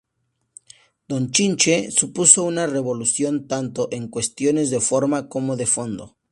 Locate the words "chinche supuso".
1.29-2.41